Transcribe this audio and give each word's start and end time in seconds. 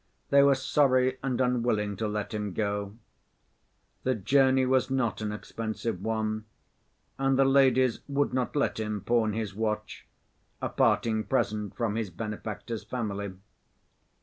They 0.31 0.41
were 0.41 0.55
sorry 0.55 1.19
and 1.21 1.39
unwilling 1.39 1.95
to 1.97 2.07
let 2.07 2.33
him 2.33 2.53
go. 2.53 2.97
The 4.01 4.15
journey 4.15 4.65
was 4.65 4.89
not 4.89 5.21
an 5.21 5.31
expensive 5.31 6.01
one, 6.01 6.45
and 7.19 7.37
the 7.37 7.45
ladies 7.45 7.99
would 8.07 8.33
not 8.33 8.55
let 8.55 8.79
him 8.79 9.01
pawn 9.01 9.33
his 9.33 9.53
watch, 9.53 10.07
a 10.59 10.69
parting 10.69 11.23
present 11.25 11.75
from 11.77 11.93
his 11.97 12.09
benefactor's 12.09 12.83
family. 12.83 13.33